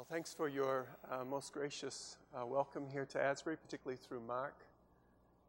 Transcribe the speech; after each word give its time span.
Well, 0.00 0.06
thanks 0.10 0.32
for 0.32 0.48
your 0.48 0.86
uh, 1.12 1.26
most 1.26 1.52
gracious 1.52 2.16
uh, 2.34 2.46
welcome 2.46 2.88
here 2.88 3.04
to 3.04 3.22
Asbury, 3.22 3.58
particularly 3.58 3.98
through 3.98 4.22
Mark. 4.26 4.54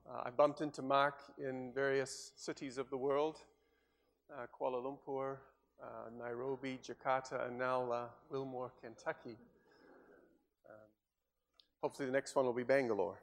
Uh, 0.05 0.23
I 0.25 0.29
bumped 0.29 0.59
into 0.59 0.81
Mark 0.81 1.19
in 1.37 1.71
various 1.73 2.33
cities 2.35 2.77
of 2.77 2.89
the 2.89 2.97
world 2.97 3.37
uh, 4.29 4.47
Kuala 4.53 4.83
Lumpur, 4.83 5.37
uh, 5.81 5.85
Nairobi, 6.19 6.77
Jakarta, 6.83 7.47
and 7.47 7.57
now 7.57 7.89
uh, 7.89 8.05
Wilmore, 8.29 8.73
Kentucky. 8.83 9.37
Um, 10.69 10.75
hopefully, 11.81 12.07
the 12.07 12.11
next 12.11 12.35
one 12.35 12.43
will 12.43 12.51
be 12.51 12.63
Bangalore. 12.63 13.21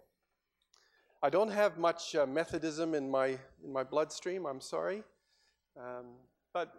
I 1.22 1.28
don't 1.28 1.50
have 1.50 1.76
much 1.76 2.16
Methodism 2.26 2.94
in 2.94 3.10
my, 3.10 3.36
in 3.62 3.70
my 3.70 3.84
bloodstream, 3.84 4.46
I'm 4.46 4.62
sorry. 4.62 5.02
Um, 5.78 6.06
but 6.54 6.72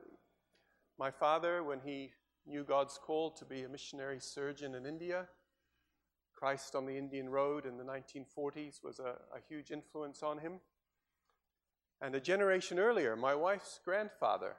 my 0.97 1.11
father, 1.11 1.61
when 1.61 1.81
he 1.85 2.09
knew 2.45 2.63
God's 2.63 2.97
call 2.97 3.31
to 3.31 3.45
be 3.45 3.63
a 3.63 3.69
missionary 3.69 4.19
surgeon 4.19 4.75
in 4.75 4.85
India. 4.85 5.27
Christ 6.35 6.75
on 6.75 6.85
the 6.85 6.97
Indian 6.97 7.29
Road 7.29 7.65
in 7.65 7.77
the 7.77 7.83
1940s 7.83 8.83
was 8.83 8.99
a, 8.99 9.15
a, 9.35 9.41
huge 9.49 9.71
influence 9.71 10.23
on 10.23 10.37
him. 10.37 10.53
And 12.01 12.15
a 12.15 12.19
generation 12.21 12.79
earlier, 12.79 13.15
my 13.17 13.35
wife's 13.35 13.79
grandfather 13.83 14.55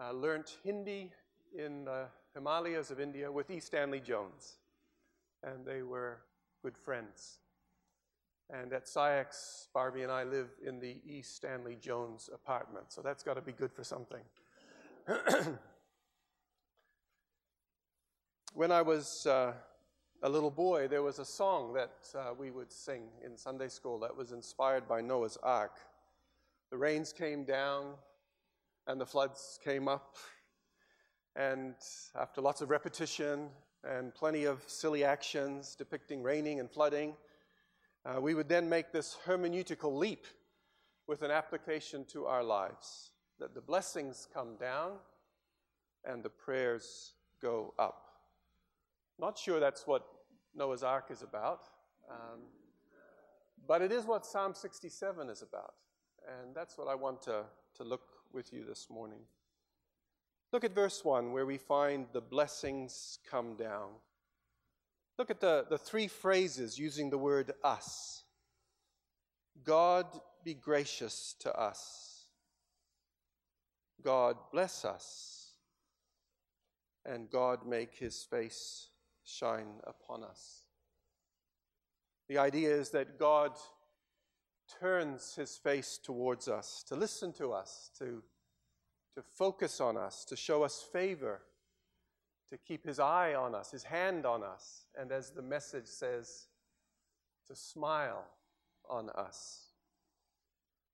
uh, 0.00 0.12
learnt 0.12 0.56
Hindi 0.64 1.12
in 1.54 1.84
the 1.84 2.06
Himalayas 2.34 2.90
of 2.90 3.00
India 3.00 3.30
with 3.30 3.50
E. 3.50 3.60
Stanley 3.60 4.00
Jones. 4.00 4.56
And 5.42 5.66
they 5.66 5.82
were 5.82 6.20
good 6.62 6.76
friends. 6.78 7.38
And 8.48 8.72
at 8.72 8.86
SciEx, 8.86 9.66
Barbie 9.74 10.02
and 10.02 10.12
I 10.12 10.24
live 10.24 10.48
in 10.64 10.78
the 10.78 11.00
E. 11.04 11.20
Stanley 11.22 11.76
Jones 11.80 12.30
apartment. 12.32 12.86
So 12.88 13.02
that's 13.02 13.22
got 13.22 13.34
to 13.34 13.42
be 13.42 13.52
good 13.52 13.72
for 13.72 13.84
something. 13.84 14.22
When 18.56 18.72
I 18.72 18.80
was 18.80 19.26
uh, 19.26 19.52
a 20.22 20.28
little 20.30 20.50
boy, 20.50 20.88
there 20.88 21.02
was 21.02 21.18
a 21.18 21.26
song 21.26 21.74
that 21.74 21.92
uh, 22.14 22.32
we 22.32 22.50
would 22.50 22.72
sing 22.72 23.02
in 23.22 23.36
Sunday 23.36 23.68
school 23.68 23.98
that 23.98 24.16
was 24.16 24.32
inspired 24.32 24.88
by 24.88 25.02
Noah's 25.02 25.36
Ark. 25.42 25.78
The 26.70 26.78
rains 26.78 27.12
came 27.12 27.44
down 27.44 27.96
and 28.86 28.98
the 28.98 29.04
floods 29.04 29.58
came 29.62 29.88
up. 29.88 30.16
And 31.36 31.74
after 32.18 32.40
lots 32.40 32.62
of 32.62 32.70
repetition 32.70 33.50
and 33.86 34.14
plenty 34.14 34.44
of 34.44 34.64
silly 34.66 35.04
actions 35.04 35.74
depicting 35.74 36.22
raining 36.22 36.58
and 36.58 36.70
flooding, 36.70 37.12
uh, 38.06 38.22
we 38.22 38.32
would 38.32 38.48
then 38.48 38.70
make 38.70 38.90
this 38.90 39.18
hermeneutical 39.26 39.94
leap 39.94 40.24
with 41.06 41.20
an 41.20 41.30
application 41.30 42.06
to 42.06 42.24
our 42.24 42.42
lives 42.42 43.10
that 43.38 43.54
the 43.54 43.60
blessings 43.60 44.26
come 44.32 44.56
down 44.58 44.92
and 46.06 46.22
the 46.22 46.30
prayers 46.30 47.12
go 47.42 47.74
up. 47.78 48.05
Not 49.18 49.38
sure 49.38 49.60
that's 49.60 49.86
what 49.86 50.06
Noah's 50.54 50.82
Ark 50.82 51.06
is 51.10 51.22
about, 51.22 51.62
um, 52.10 52.40
but 53.66 53.82
it 53.82 53.92
is 53.92 54.04
what 54.04 54.26
Psalm 54.26 54.54
67 54.54 55.28
is 55.28 55.42
about. 55.42 55.74
And 56.40 56.54
that's 56.54 56.76
what 56.76 56.88
I 56.88 56.94
want 56.94 57.22
to, 57.22 57.44
to 57.76 57.84
look 57.84 58.02
with 58.32 58.52
you 58.52 58.64
this 58.64 58.88
morning. 58.90 59.20
Look 60.52 60.64
at 60.64 60.74
verse 60.74 61.04
1, 61.04 61.32
where 61.32 61.46
we 61.46 61.58
find 61.58 62.06
the 62.12 62.20
blessings 62.20 63.18
come 63.28 63.56
down. 63.56 63.90
Look 65.18 65.30
at 65.30 65.40
the, 65.40 65.66
the 65.68 65.78
three 65.78 66.08
phrases 66.08 66.78
using 66.78 67.10
the 67.10 67.18
word 67.18 67.52
us. 67.64 68.24
God 69.64 70.06
be 70.44 70.54
gracious 70.54 71.34
to 71.40 71.52
us. 71.54 72.26
God 74.02 74.36
bless 74.52 74.84
us. 74.84 75.52
And 77.04 77.30
God 77.30 77.66
make 77.66 77.94
his 77.94 78.22
face 78.22 78.88
shine 79.26 79.80
upon 79.84 80.22
us. 80.24 80.62
The 82.28 82.38
idea 82.38 82.74
is 82.74 82.90
that 82.90 83.18
God 83.18 83.52
turns 84.80 85.34
his 85.34 85.56
face 85.56 85.98
towards 86.02 86.48
us, 86.48 86.82
to 86.88 86.96
listen 86.96 87.32
to 87.34 87.52
us, 87.52 87.90
to, 87.98 88.22
to 89.14 89.22
focus 89.22 89.80
on 89.80 89.96
us, 89.96 90.24
to 90.24 90.36
show 90.36 90.62
us 90.62 90.82
favor, 90.92 91.42
to 92.50 92.56
keep 92.56 92.84
his 92.84 92.98
eye 92.98 93.34
on 93.34 93.54
us, 93.54 93.70
his 93.70 93.84
hand 93.84 94.24
on 94.24 94.42
us, 94.42 94.86
and 94.98 95.12
as 95.12 95.30
the 95.30 95.42
message 95.42 95.86
says, 95.86 96.46
to 97.48 97.54
smile 97.54 98.24
on 98.88 99.10
us. 99.10 99.66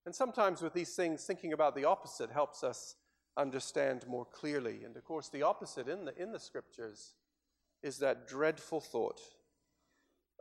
And 0.05 0.13
sometimes 0.13 0.61
with 0.61 0.73
these 0.73 0.95
things, 0.95 1.23
thinking 1.23 1.53
about 1.53 1.75
the 1.75 1.85
opposite 1.85 2.29
helps 2.29 2.63
us 2.63 2.95
understand 3.37 4.05
more 4.07 4.25
clearly. 4.25 4.83
And 4.83 4.95
of 4.95 5.03
course, 5.03 5.29
the 5.29 5.43
opposite 5.43 5.87
in 5.87 6.05
the, 6.05 6.21
in 6.21 6.31
the 6.31 6.39
scriptures 6.39 7.13
is 7.83 7.97
that 7.99 8.27
dreadful 8.27 8.79
thought 8.79 9.19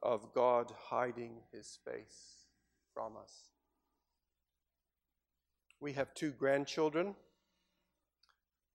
of 0.03 0.33
God 0.33 0.73
hiding 0.89 1.41
his 1.53 1.79
face 1.85 2.47
from 2.95 3.17
us. 3.17 3.33
We 5.81 5.93
have 5.95 6.15
two 6.15 6.31
grandchildren. 6.31 7.17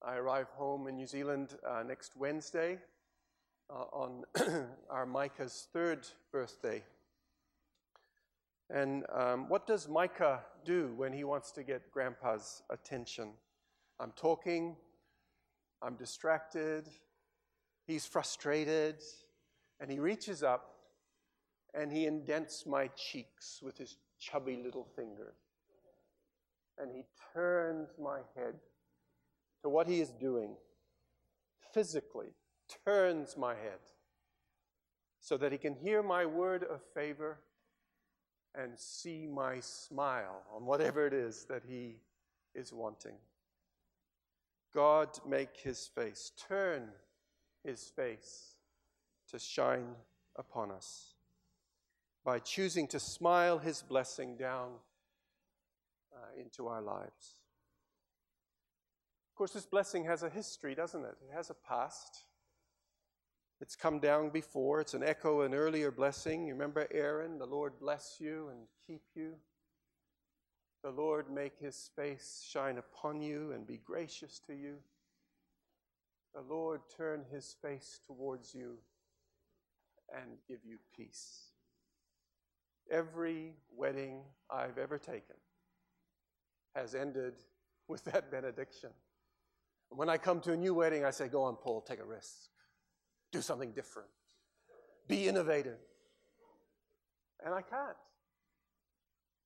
I 0.05 0.16
arrive 0.16 0.50
home 0.50 0.88
in 0.88 0.97
New 0.97 1.07
Zealand 1.07 1.55
uh, 1.67 1.83
next 1.83 2.17
Wednesday 2.17 2.78
uh, 3.69 3.85
on 3.94 4.23
our 4.89 5.05
Micah's 5.05 5.67
third 5.72 6.05
birthday. 6.31 6.84
And 8.69 9.05
um, 9.13 9.47
what 9.47 9.66
does 9.66 9.88
Micah 9.88 10.41
do 10.66 10.94
when 10.97 11.13
he 11.13 11.23
wants 11.23 11.51
to 11.53 11.63
get 11.63 11.89
Grandpa's 11.91 12.61
attention? 12.69 13.29
I'm 13.99 14.11
talking, 14.11 14.75
I'm 15.81 15.95
distracted, 15.95 16.89
He's 17.88 18.06
frustrated, 18.06 19.02
and 19.80 19.90
he 19.90 19.98
reaches 20.00 20.44
up 20.44 20.74
and 21.74 21.92
he 21.92 22.06
indents 22.06 22.66
my 22.66 22.88
cheeks 22.96 23.59
with 23.62 23.78
his 23.78 23.98
chubby 24.20 24.59
little 24.64 24.88
finger. 24.96 25.34
And 26.78 26.92
he 26.92 27.03
turns 27.34 27.90
my 28.02 28.20
head 28.36 28.56
to 29.64 29.70
what 29.70 29.88
he 29.88 30.02
is 30.02 30.09
doing 30.09 30.56
physically, 31.74 32.34
turns 32.86 33.38
my 33.38 33.53
head 33.53 33.80
so 35.20 35.38
that 35.38 35.52
he 35.52 35.58
can 35.58 35.76
hear 35.76 36.02
my 36.02 36.26
word 36.26 36.64
of 36.64 36.81
favor 36.94 37.40
and 38.56 38.78
see 38.78 39.28
my 39.28 39.59
smile 39.59 40.42
on 40.56 40.66
whatever 40.66 41.06
it 41.06 41.14
is 41.14 41.46
that 41.50 41.64
he 41.68 41.97
is 42.56 42.74
wanting. 42.74 43.16
God 44.74 45.09
make 45.28 45.58
his 45.58 45.88
face 45.94 46.31
turn 46.47 46.90
his 47.67 47.91
face 47.95 48.55
to 49.29 49.38
shine 49.38 49.94
upon 50.38 50.72
us 50.72 51.13
by 52.23 52.39
choosing 52.39 52.88
to 52.88 53.00
smile 53.00 53.59
his 53.59 53.81
blessing 53.81 54.38
down 54.38 54.69
uh, 56.13 56.41
into 56.41 56.67
our 56.67 56.81
lives. 56.81 57.41
Of 59.29 59.38
course, 59.38 59.51
this 59.51 59.66
blessing 59.66 60.05
has 60.05 60.23
a 60.23 60.29
history, 60.29 60.75
doesn't 60.75 61.03
it? 61.03 61.17
It 61.29 61.35
has 61.35 61.50
a 61.50 61.53
past. 61.53 62.23
It's 63.59 63.75
come 63.75 63.99
down 63.99 64.29
before. 64.29 64.79
It's 64.79 64.94
an 64.94 65.03
echo, 65.03 65.41
an 65.41 65.53
earlier 65.53 65.91
blessing. 65.91 66.47
You 66.47 66.53
remember 66.53 66.88
Aaron? 66.91 67.38
The 67.38 67.45
Lord 67.45 67.73
bless 67.81 68.16
you 68.19 68.47
and 68.49 68.59
keep 68.85 69.03
you. 69.13 69.34
The 70.84 70.91
Lord 70.91 71.29
make 71.29 71.59
his 71.59 71.89
face 71.97 72.47
shine 72.49 72.78
upon 72.78 73.22
you 73.22 73.51
and 73.51 73.67
be 73.67 73.81
gracious 73.85 74.39
to 74.47 74.53
you 74.53 74.78
the 76.38 76.53
Lord 76.53 76.81
turn 76.96 77.24
his 77.31 77.56
face 77.64 78.00
towards 78.06 78.53
you 78.53 78.78
and 80.16 80.38
give 80.48 80.59
you 80.64 80.78
peace. 80.96 81.48
Every 82.92 83.53
wedding 83.75 84.22
I've 84.50 84.78
ever 84.78 85.00
taken 85.00 85.36
has 86.76 86.94
ended 86.94 87.34
with 87.88 88.03
that 88.06 88.30
benediction. 88.31 88.92
When 89.90 90.09
I 90.09 90.18
come 90.18 90.40
to 90.42 90.53
a 90.53 90.58
new 90.58 90.76
wedding, 90.76 91.03
I 91.03 91.09
say, 91.09 91.28
Go 91.28 91.42
on, 91.42 91.56
Paul, 91.56 91.81
take 91.81 92.00
a 92.00 92.06
risk. 92.06 92.50
Do 93.31 93.42
something 93.42 93.72
different. 93.72 94.09
Be 95.08 95.28
innovative. 95.28 95.79
And 97.44 97.53
I 97.53 97.61
can't. 97.61 97.97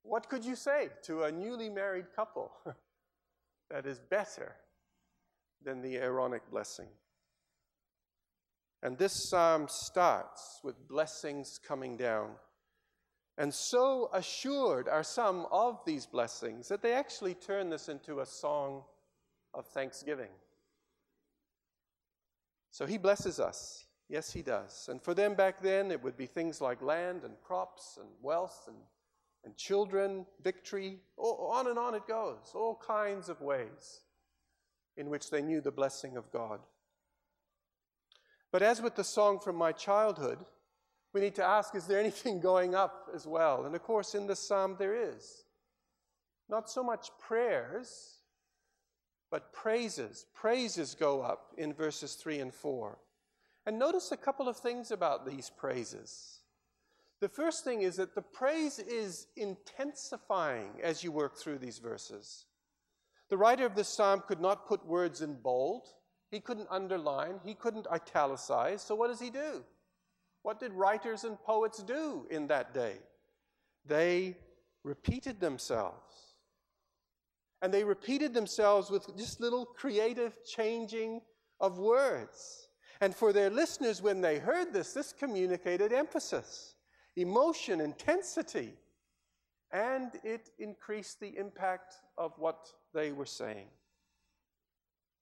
What 0.04 0.28
could 0.28 0.44
you 0.44 0.58
say 0.58 0.90
to 1.04 1.24
a 1.24 1.32
newly 1.32 1.70
married 1.70 2.08
couple 2.14 2.52
that 3.70 3.86
is 3.86 4.00
better 4.10 4.56
than 5.64 5.82
the 5.82 5.98
Aaronic 5.98 6.50
blessing. 6.50 6.88
And 8.84 8.98
this 8.98 9.30
psalm 9.30 9.68
starts 9.70 10.60
with 10.64 10.88
blessings 10.88 11.60
coming 11.66 11.98
down. 11.98 12.32
And 13.38 13.54
so 13.54 14.10
assured 14.14 14.88
are 14.88 15.04
some 15.04 15.46
of 15.52 15.80
these 15.86 16.06
blessings 16.06 16.68
that 16.68 16.82
they 16.82 16.94
actually 16.94 17.36
turn 17.36 17.70
this 17.70 17.90
into 17.90 18.20
a 18.20 18.26
song 18.26 18.84
of 19.54 19.68
thanksgiving. 19.68 20.32
So 22.72 22.86
he 22.86 22.98
blesses 22.98 23.40
us. 23.40 23.86
Yes, 24.10 24.32
he 24.32 24.42
does. 24.42 24.88
And 24.90 25.02
for 25.02 25.14
them 25.14 25.36
back 25.36 25.62
then, 25.62 25.92
it 25.92 26.04
would 26.04 26.18
be 26.18 26.26
things 26.26 26.60
like 26.60 26.82
land 26.82 27.24
and 27.24 27.34
crops 27.42 27.98
and 28.00 28.10
wealth 28.22 28.66
and, 28.68 28.78
and 29.46 29.56
children, 29.56 30.26
victory. 30.44 31.00
on 31.18 31.68
and 31.68 31.78
on 31.78 31.96
it 31.96 32.08
goes, 32.08 32.52
all 32.54 32.82
kinds 32.86 33.30
of 33.30 33.40
ways 33.42 34.02
in 34.98 35.10
which 35.10 35.30
they 35.30 35.42
knew 35.42 35.62
the 35.62 35.72
blessing 35.72 36.18
of 36.18 36.32
God. 36.32 36.60
But 38.52 38.62
as 38.62 38.82
with 38.82 38.96
the 38.96 39.04
song 39.04 39.40
from 39.40 39.56
my 39.56 39.72
childhood, 39.72 40.40
we 41.14 41.22
need 41.22 41.36
to 41.36 41.44
ask 41.44 41.76
is 41.76 41.86
there 41.86 42.00
anything 42.00 42.40
going 42.52 42.76
up 42.76 43.10
as 43.14 43.26
well? 43.26 43.66
And 43.66 43.76
of 43.76 43.84
course, 43.84 44.16
in 44.16 44.28
this 44.28 44.46
psalm, 44.46 44.76
there 44.78 44.96
is. 44.96 45.44
Not 46.50 46.70
so 46.70 46.84
much 46.84 47.10
prayers, 47.18 48.18
but 49.30 49.54
praises. 49.54 50.26
Praises 50.34 50.96
go 50.96 51.22
up 51.22 51.54
in 51.58 51.74
verses 51.74 52.16
3 52.16 52.40
and 52.40 52.54
4. 52.54 52.98
And 53.66 53.80
notice 53.80 54.12
a 54.12 54.18
couple 54.18 54.50
of 54.50 54.58
things 54.58 54.92
about 54.92 55.26
these 55.26 55.50
praises. 55.50 56.40
The 57.22 57.30
first 57.30 57.64
thing 57.64 57.84
is 57.84 57.98
that 57.98 58.16
the 58.16 58.22
praise 58.22 58.80
is 58.80 59.28
intensifying 59.38 60.72
as 60.84 61.04
you 61.04 61.12
work 61.12 61.38
through 61.38 61.60
these 61.60 61.78
verses. 61.78 62.46
The 63.32 63.38
writer 63.38 63.66
of 63.66 63.76
this 63.76 63.88
psalm 63.88 64.24
could 64.28 64.42
not 64.42 64.68
put 64.68 64.86
words 64.86 65.22
in 65.22 65.36
bold, 65.36 65.88
he 66.32 66.42
couldn't 66.42 66.68
underline, 66.70 67.40
he 67.46 67.54
couldn't 67.54 67.88
italicize. 67.88 68.82
So, 68.82 68.94
what 68.94 69.08
does 69.08 69.22
he 69.22 69.30
do? 69.30 69.64
What 70.44 70.60
did 70.60 70.74
writers 70.74 71.24
and 71.24 71.42
poets 71.42 71.82
do 71.82 72.28
in 72.30 72.48
that 72.48 72.74
day? 72.74 72.98
They 73.86 74.36
repeated 74.84 75.40
themselves. 75.40 76.36
And 77.62 77.74
they 77.74 77.86
repeated 77.86 78.34
themselves 78.34 78.92
with 78.92 79.16
just 79.18 79.40
little 79.40 79.66
creative 79.66 80.34
changing 80.44 81.22
of 81.62 81.80
words. 81.80 82.68
And 83.00 83.16
for 83.16 83.32
their 83.32 83.50
listeners, 83.50 84.02
when 84.02 84.20
they 84.20 84.40
heard 84.40 84.74
this, 84.74 84.94
this 84.94 85.14
communicated 85.14 85.94
emphasis, 85.94 86.76
emotion, 87.16 87.80
intensity, 87.80 88.74
and 89.72 90.12
it 90.24 90.50
increased 90.60 91.20
the 91.20 91.38
impact 91.38 91.96
of 92.18 92.34
what 92.38 92.68
they 92.94 93.12
were 93.12 93.26
saying. 93.26 93.68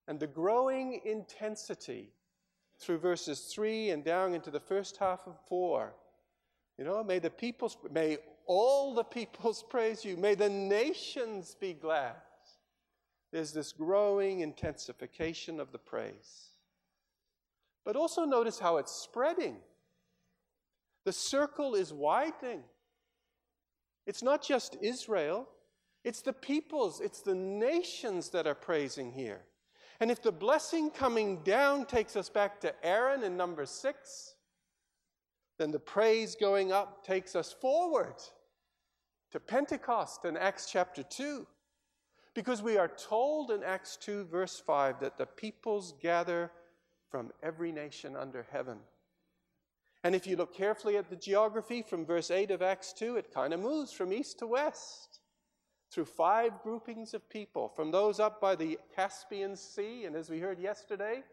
And 0.07 0.19
the 0.19 0.28
growing 0.28 1.01
intensity 1.06 2.12
through 2.80 2.98
verses 2.98 3.51
3 3.54 3.92
and 3.92 4.04
down 4.04 4.34
into 4.34 4.50
the 4.50 4.60
first 4.60 4.98
half 4.98 5.28
of 5.28 5.36
4. 5.48 5.94
You 6.78 6.86
know, 6.86 7.04
may 7.04 7.19
the 7.19 7.30
peoples, 7.30 7.78
may 7.92 8.18
all 8.46 8.96
the 8.96 9.04
peoples 9.04 9.63
praise 9.69 10.04
you. 10.04 10.18
May 10.18 10.36
the 10.36 10.50
nations 10.50 11.56
be 11.60 11.74
glad. 11.74 12.16
There's 13.31 13.52
this 13.52 13.72
growing 13.72 14.40
intensification 14.40 15.60
of 15.60 15.72
the 15.72 15.78
praise. 15.78 16.50
But 17.86 17.95
also 17.95 18.25
notice 18.25 18.57
how 18.57 18.78
it's 18.78 18.92
spreading. 18.92 19.57
The 21.06 21.13
circle 21.13 21.75
is 21.75 21.94
widening. 21.94 22.63
It's 24.10 24.24
not 24.24 24.42
just 24.42 24.76
Israel, 24.82 25.48
it's 26.04 26.24
the 26.24 26.34
peoples, 26.34 27.00
it's 27.00 27.22
the 27.22 27.36
nations 27.36 28.30
that 28.30 28.48
are 28.48 28.56
praising 28.56 29.12
here. 29.12 29.42
And 30.00 30.10
if 30.10 30.20
the 30.20 30.32
blessing 30.32 30.90
coming 30.90 31.44
down 31.44 31.86
takes 31.86 32.16
us 32.16 32.28
back 32.28 32.60
to 32.62 32.74
Aaron 32.84 33.22
in 33.22 33.38
number 33.38 33.68
six, 33.68 34.34
then 35.60 35.70
the 35.70 35.78
praise 35.78 36.34
going 36.34 36.72
up 36.72 37.06
takes 37.06 37.36
us 37.36 37.54
forward 37.54 38.16
to 39.32 39.40
Pentecost 39.40 40.26
in 40.26 40.38
Acts 40.38 40.68
chapter 40.72 41.04
2. 41.04 41.46
Because 42.34 42.64
we 42.64 42.78
are 42.78 42.88
told 42.88 43.52
in 43.52 43.62
Acts 43.64 43.96
2, 43.98 44.24
verse 44.24 44.60
5, 44.60 45.02
that 45.02 45.20
the 45.20 45.28
peoples 45.28 45.94
gather 46.02 46.50
from 47.12 47.30
every 47.44 47.72
nation 47.72 48.16
under 48.16 48.48
heaven. 48.52 48.80
And 50.04 50.16
if 50.16 50.25
you 50.25 50.38
look 50.38 50.54
carefully 50.54 50.98
at 50.98 51.10
the 51.10 51.16
geography 51.16 51.81
from 51.81 52.06
verse 52.06 52.31
8 52.31 52.51
of 52.51 52.62
Acts 52.62 52.94
2, 52.94 53.18
it 53.18 53.34
kind 53.34 53.54
of 53.54 53.60
moves 53.60 53.92
from 53.92 54.13
east 54.13 54.40
to 54.40 54.48
west 54.48 55.19
through 55.92 56.06
five 56.06 56.62
groupings 56.62 57.13
of 57.13 57.30
people, 57.30 57.68
from 57.68 57.92
those 57.92 58.19
up 58.19 58.40
by 58.40 58.56
the 58.56 58.78
Caspian 58.96 59.56
Sea, 59.56 60.06
and 60.06 60.16
as 60.16 60.30
we 60.30 60.40
heard 60.40 60.60
yesterday, 60.60 61.24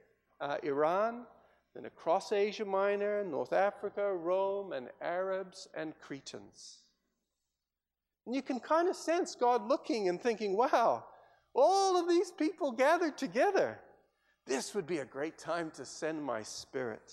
uh, 0.40 0.56
Iran, 0.62 1.26
then 1.74 1.84
across 1.84 2.32
Asia 2.32 2.64
Minor, 2.64 3.22
North 3.22 3.52
Africa, 3.52 4.14
Rome, 4.14 4.72
and 4.72 4.88
Arabs 5.02 5.68
and 5.74 5.92
Cretans. 6.00 6.78
And 8.24 8.34
you 8.34 8.42
can 8.42 8.58
kind 8.58 8.88
of 8.88 8.96
sense 8.96 9.34
God 9.34 9.68
looking 9.68 10.08
and 10.08 10.20
thinking, 10.20 10.56
wow, 10.56 11.04
all 11.54 11.98
of 11.98 12.08
these 12.08 12.30
people 12.30 12.72
gathered 12.72 13.18
together. 13.18 13.78
This 14.46 14.74
would 14.74 14.86
be 14.86 14.98
a 14.98 15.04
great 15.04 15.38
time 15.38 15.70
to 15.72 15.84
send 15.84 16.22
my 16.22 16.42
spirit. 16.42 17.12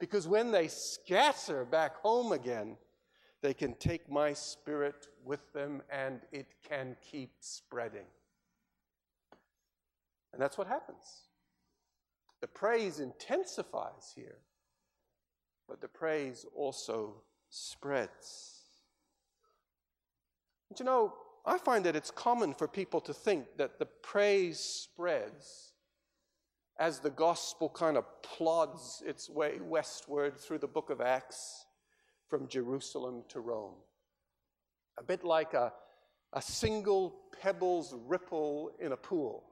Because 0.00 0.26
when 0.26 0.50
they 0.50 0.66
scatter 0.66 1.64
back 1.64 1.96
home 1.98 2.32
again, 2.32 2.76
they 3.42 3.54
can 3.54 3.74
take 3.74 4.10
my 4.10 4.32
spirit 4.32 5.06
with 5.24 5.52
them 5.52 5.82
and 5.90 6.20
it 6.32 6.46
can 6.68 6.96
keep 7.12 7.30
spreading. 7.40 8.06
And 10.32 10.40
that's 10.40 10.56
what 10.56 10.66
happens. 10.66 11.28
The 12.40 12.46
praise 12.46 12.98
intensifies 12.98 14.12
here, 14.14 14.38
but 15.68 15.82
the 15.82 15.88
praise 15.88 16.46
also 16.56 17.16
spreads. 17.50 18.60
And 20.70 20.78
you 20.78 20.86
know, 20.86 21.12
I 21.44 21.58
find 21.58 21.84
that 21.84 21.96
it's 21.96 22.10
common 22.10 22.54
for 22.54 22.66
people 22.66 23.00
to 23.02 23.12
think 23.12 23.46
that 23.58 23.78
the 23.78 23.86
praise 23.86 24.58
spreads 24.60 25.69
as 26.80 26.98
the 26.98 27.10
gospel 27.10 27.68
kind 27.68 27.98
of 27.98 28.22
plods 28.22 29.02
its 29.06 29.28
way 29.28 29.58
westward 29.60 30.40
through 30.40 30.56
the 30.56 30.66
book 30.66 30.88
of 30.88 31.02
Acts 31.02 31.66
from 32.26 32.48
Jerusalem 32.48 33.22
to 33.28 33.40
Rome. 33.40 33.74
A 34.98 35.02
bit 35.02 35.22
like 35.22 35.52
a, 35.52 35.74
a 36.32 36.40
single 36.40 37.16
pebble's 37.38 37.94
ripple 38.06 38.70
in 38.80 38.92
a 38.92 38.96
pool. 38.96 39.44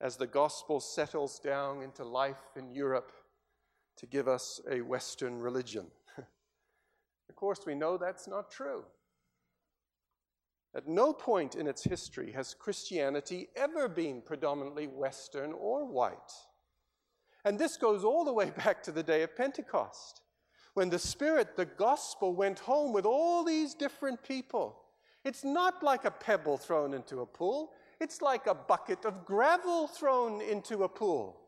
As 0.00 0.16
the 0.16 0.26
gospel 0.26 0.80
settles 0.80 1.38
down 1.38 1.82
into 1.82 2.04
life 2.04 2.56
in 2.56 2.72
Europe 2.72 3.12
to 3.98 4.06
give 4.06 4.28
us 4.28 4.62
a 4.70 4.80
Western 4.80 5.40
religion. 5.40 5.86
of 6.16 7.36
course, 7.36 7.60
we 7.66 7.74
know 7.74 7.98
that's 7.98 8.26
not 8.26 8.50
true. 8.50 8.84
At 10.74 10.88
no 10.88 11.12
point 11.12 11.54
in 11.54 11.66
its 11.66 11.84
history 11.84 12.32
has 12.32 12.54
Christianity 12.54 13.48
ever 13.54 13.88
been 13.88 14.22
predominantly 14.22 14.88
Western 14.88 15.52
or 15.52 15.84
white. 15.84 16.32
And 17.44 17.58
this 17.58 17.76
goes 17.76 18.04
all 18.04 18.24
the 18.24 18.32
way 18.32 18.50
back 18.64 18.82
to 18.84 18.92
the 18.92 19.02
day 19.02 19.22
of 19.22 19.36
Pentecost 19.36 20.22
when 20.74 20.90
the 20.90 20.98
Spirit, 20.98 21.56
the 21.56 21.64
gospel, 21.64 22.34
went 22.34 22.58
home 22.58 22.92
with 22.92 23.06
all 23.06 23.44
these 23.44 23.74
different 23.74 24.22
people. 24.22 24.80
It's 25.24 25.44
not 25.44 25.82
like 25.82 26.04
a 26.04 26.10
pebble 26.10 26.58
thrown 26.58 26.92
into 26.92 27.20
a 27.20 27.26
pool, 27.26 27.70
it's 28.00 28.20
like 28.20 28.46
a 28.46 28.54
bucket 28.54 29.04
of 29.04 29.24
gravel 29.24 29.86
thrown 29.86 30.42
into 30.42 30.82
a 30.82 30.88
pool. 30.88 31.40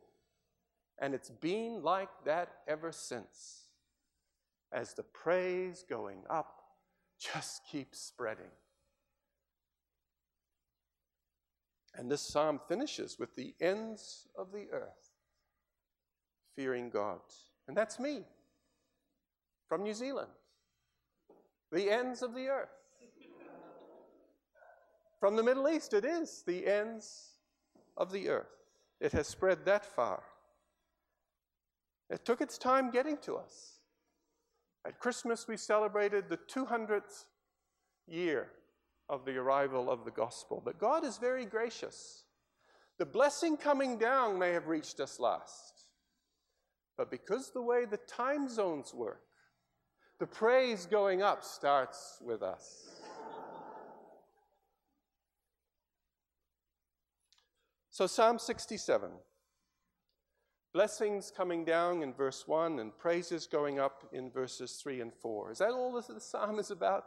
And 0.99 1.13
it's 1.13 1.29
been 1.29 1.83
like 1.83 2.09
that 2.25 2.53
ever 2.67 2.93
since. 2.93 3.65
As 4.73 4.95
the 4.95 5.03
praise 5.03 5.85
going 5.89 6.23
up 6.31 6.63
just 7.19 7.67
keeps 7.71 8.01
spreading. 8.01 8.51
And 11.97 12.11
this 12.11 12.21
psalm 12.21 12.61
finishes 12.69 13.19
with 13.19 13.35
the 13.37 13.55
ends 13.61 14.29
of 14.39 14.53
the 14.53 14.67
earth 14.71 15.13
fearing 16.55 16.91
God. 16.91 17.21
And 17.69 17.77
that's 17.77 17.99
me 17.99 18.23
from 19.69 19.83
New 19.83 19.95
Zealand, 19.95 20.31
the 21.73 21.91
ends 21.91 22.23
of 22.23 22.35
the 22.35 22.49
earth. 22.49 22.69
From 25.19 25.35
the 25.35 25.43
Middle 25.43 25.69
East, 25.69 25.95
it 25.95 26.05
is 26.05 26.45
the 26.47 26.67
ends 26.67 27.31
of 27.97 28.13
the 28.13 28.29
earth. 28.29 28.47
It 29.01 29.13
has 29.13 29.27
spread 29.27 29.65
that 29.65 29.85
far. 29.85 30.23
It 32.11 32.25
took 32.25 32.41
its 32.41 32.59
time 32.59 32.91
getting 32.91 33.17
to 33.19 33.37
us. 33.37 33.81
At 34.87 35.01
Christmas, 35.01 35.49
we 35.49 35.57
celebrated 35.57 36.29
the 36.29 36.37
200th 36.37 37.25
year 38.07 38.51
of 39.09 39.25
the 39.25 39.37
arrival 39.37 39.91
of 39.91 40.05
the 40.05 40.11
gospel. 40.11 40.63
But 40.65 40.79
God 40.79 41.05
is 41.05 41.19
very 41.19 41.45
gracious. 41.45 42.25
The 42.99 43.07
blessing 43.07 43.57
coming 43.57 43.99
down 43.99 44.39
may 44.39 44.53
have 44.53 44.69
reached 44.69 45.01
us 45.01 45.21
last. 45.21 45.85
But 46.97 47.11
because 47.11 47.51
the 47.51 47.63
way 47.63 47.85
the 47.85 47.99
time 47.99 48.49
zones 48.49 48.95
work, 48.95 49.23
the 50.19 50.27
praise 50.27 50.87
going 50.87 51.23
up 51.23 51.45
starts 51.45 52.19
with 52.25 52.43
us. 52.43 52.89
So, 57.91 58.07
Psalm 58.07 58.39
67 58.39 59.11
blessings 60.77 61.33
coming 61.35 61.65
down 61.65 62.03
in 62.03 62.13
verse 62.13 62.47
1 62.47 62.81
and 62.81 62.99
praises 62.99 63.47
going 63.47 63.81
up 63.81 64.07
in 64.13 64.31
verses 64.31 64.79
3 64.83 65.01
and 65.01 65.15
4. 65.15 65.53
Is 65.53 65.59
that 65.59 65.71
all 65.71 65.91
this 65.91 66.09
the 66.09 66.21
psalm 66.21 66.59
is 66.59 66.71
about? 66.71 67.05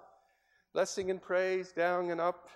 Blessing 0.73 1.09
and 1.09 1.21
praise 1.21 1.71
down 1.71 2.11
and 2.11 2.21
up? 2.21 2.49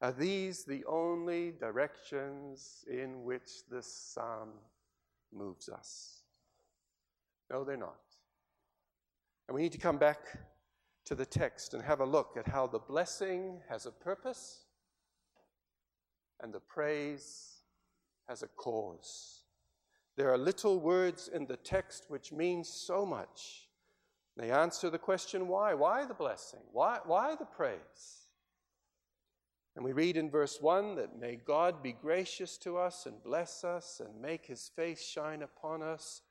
Are 0.00 0.12
these 0.12 0.64
the 0.64 0.84
only 0.86 1.52
directions 1.52 2.84
in 2.88 3.24
which 3.24 3.66
this 3.70 3.86
psalm 3.86 4.50
moves 5.32 5.68
us? 5.68 6.22
No, 7.50 7.64
they're 7.64 7.76
not. 7.76 7.98
And 9.46 9.54
we 9.54 9.62
need 9.62 9.72
to 9.72 9.78
come 9.78 9.98
back 9.98 10.20
to 11.04 11.14
the 11.14 11.26
text 11.26 11.74
and 11.74 11.82
have 11.82 12.00
a 12.00 12.06
look 12.06 12.36
at 12.38 12.46
how 12.46 12.66
the 12.66 12.78
blessing 12.78 13.60
has 13.68 13.86
a 13.86 13.90
purpose 13.90 14.64
and 16.40 16.52
the 16.52 16.60
praise 16.60 17.56
has 18.28 18.42
a 18.42 18.48
cause. 18.48 19.42
There 20.16 20.32
are 20.32 20.38
little 20.38 20.80
words 20.80 21.28
in 21.28 21.46
the 21.46 21.56
text 21.56 22.06
which 22.08 22.32
mean 22.32 22.64
so 22.64 23.06
much. 23.06 23.67
They 24.38 24.52
answer 24.52 24.88
the 24.88 24.98
question 24.98 25.48
why? 25.48 25.74
Why 25.74 26.04
the 26.04 26.14
blessing? 26.14 26.60
Why, 26.72 27.00
why 27.04 27.34
the 27.34 27.44
praise? 27.44 28.28
And 29.74 29.84
we 29.84 29.92
read 29.92 30.16
in 30.16 30.30
verse 30.30 30.58
1 30.60 30.94
that 30.94 31.18
may 31.18 31.36
God 31.36 31.82
be 31.82 31.92
gracious 31.92 32.56
to 32.58 32.78
us 32.78 33.04
and 33.04 33.22
bless 33.22 33.64
us 33.64 34.00
and 34.04 34.22
make 34.22 34.46
his 34.46 34.70
face 34.74 35.04
shine 35.04 35.42
upon 35.42 35.82
us 35.82 36.22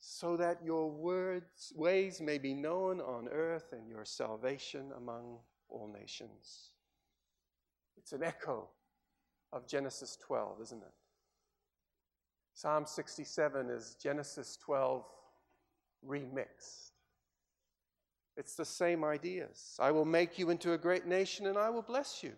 so 0.00 0.36
that 0.36 0.58
your 0.64 0.90
words, 0.90 1.72
ways 1.74 2.20
may 2.20 2.38
be 2.38 2.52
known 2.52 3.00
on 3.00 3.28
earth 3.28 3.72
and 3.72 3.88
your 3.88 4.04
salvation 4.04 4.92
among 4.96 5.38
all 5.68 5.88
nations. 5.92 6.70
It's 7.96 8.12
an 8.12 8.22
echo 8.24 8.68
of 9.52 9.68
Genesis 9.68 10.18
12, 10.26 10.60
isn't 10.62 10.82
it? 10.82 10.94
Psalm 12.54 12.86
67 12.86 13.70
is 13.70 13.96
Genesis 14.00 14.56
12 14.56 15.04
remixed. 16.08 16.90
It's 18.36 18.54
the 18.54 18.64
same 18.64 19.04
ideas. 19.04 19.76
I 19.80 19.90
will 19.90 20.04
make 20.04 20.38
you 20.38 20.50
into 20.50 20.74
a 20.74 20.78
great 20.78 21.06
nation 21.06 21.46
and 21.46 21.56
I 21.56 21.70
will 21.70 21.82
bless 21.82 22.22
you. 22.22 22.32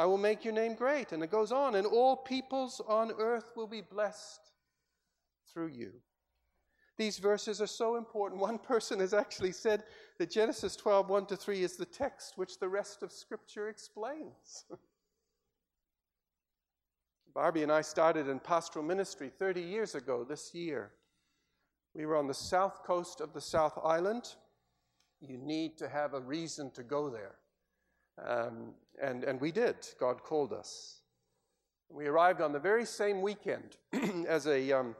I 0.00 0.06
will 0.06 0.18
make 0.18 0.44
your 0.44 0.54
name 0.54 0.74
great. 0.74 1.12
And 1.12 1.22
it 1.22 1.30
goes 1.30 1.52
on, 1.52 1.74
and 1.74 1.86
all 1.86 2.16
peoples 2.16 2.80
on 2.88 3.12
earth 3.18 3.50
will 3.54 3.66
be 3.66 3.82
blessed 3.82 4.40
through 5.52 5.68
you. 5.68 5.92
These 6.96 7.18
verses 7.18 7.60
are 7.60 7.66
so 7.66 7.96
important. 7.96 8.40
One 8.40 8.58
person 8.58 9.00
has 9.00 9.12
actually 9.12 9.52
said 9.52 9.84
that 10.18 10.30
Genesis 10.30 10.74
12, 10.76 11.10
1 11.10 11.26
to 11.26 11.36
3 11.36 11.62
is 11.62 11.76
the 11.76 11.84
text 11.84 12.38
which 12.38 12.58
the 12.58 12.68
rest 12.68 13.02
of 13.02 13.12
Scripture 13.12 13.68
explains. 13.68 14.64
Barbie 17.34 17.62
and 17.62 17.72
I 17.72 17.82
started 17.82 18.26
in 18.26 18.38
pastoral 18.40 18.84
ministry 18.84 19.30
30 19.38 19.60
years 19.60 19.94
ago 19.94 20.24
this 20.24 20.54
year. 20.54 20.92
We 21.94 22.06
were 22.06 22.16
on 22.16 22.28
the 22.28 22.34
south 22.34 22.84
coast 22.84 23.20
of 23.20 23.32
the 23.32 23.40
South 23.40 23.78
Island. 23.82 24.34
You 25.20 25.36
need 25.36 25.76
to 25.78 25.88
have 25.88 26.14
a 26.14 26.20
reason 26.20 26.70
to 26.72 26.82
go 26.82 27.10
there. 27.10 27.34
Um, 28.24 28.74
and, 29.02 29.24
and 29.24 29.40
we 29.40 29.50
did. 29.50 29.76
God 29.98 30.22
called 30.22 30.52
us. 30.52 31.00
We 31.88 32.06
arrived 32.06 32.40
on 32.40 32.52
the 32.52 32.60
very 32.60 32.84
same 32.84 33.20
weekend 33.20 33.76
as 34.28 34.46
a, 34.46 34.72
um, 34.72 34.94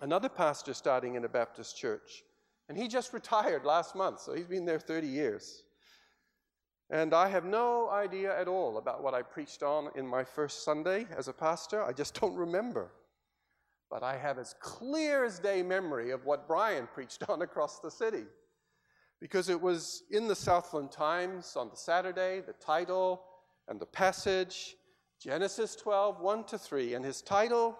another 0.00 0.28
pastor 0.28 0.74
starting 0.74 1.14
in 1.14 1.24
a 1.24 1.28
Baptist 1.28 1.76
church. 1.76 2.22
And 2.68 2.76
he 2.76 2.88
just 2.88 3.12
retired 3.12 3.64
last 3.64 3.94
month, 3.94 4.20
so 4.20 4.34
he's 4.34 4.46
been 4.46 4.64
there 4.64 4.78
30 4.78 5.06
years. 5.06 5.62
And 6.90 7.14
I 7.14 7.28
have 7.28 7.44
no 7.44 7.88
idea 7.90 8.38
at 8.38 8.48
all 8.48 8.76
about 8.76 9.02
what 9.02 9.14
I 9.14 9.22
preached 9.22 9.62
on 9.62 9.88
in 9.94 10.06
my 10.06 10.24
first 10.24 10.64
Sunday 10.64 11.06
as 11.16 11.28
a 11.28 11.32
pastor. 11.32 11.82
I 11.82 11.92
just 11.92 12.20
don't 12.20 12.34
remember. 12.34 12.90
But 13.94 14.02
I 14.02 14.16
have 14.16 14.40
as 14.40 14.56
clear 14.58 15.24
as 15.24 15.38
day 15.38 15.62
memory 15.62 16.10
of 16.10 16.24
what 16.24 16.48
Brian 16.48 16.88
preached 16.94 17.22
on 17.28 17.42
across 17.42 17.78
the 17.78 17.92
city. 17.92 18.24
Because 19.20 19.48
it 19.48 19.60
was 19.60 20.02
in 20.10 20.26
the 20.26 20.34
Southland 20.34 20.90
Times 20.90 21.54
on 21.54 21.70
the 21.70 21.76
Saturday, 21.76 22.40
the 22.40 22.54
title 22.54 23.22
and 23.68 23.78
the 23.78 23.86
passage, 23.86 24.74
Genesis 25.20 25.76
12, 25.76 26.20
1 26.20 26.44
to 26.46 26.58
3. 26.58 26.94
And 26.94 27.04
his 27.04 27.22
title, 27.22 27.78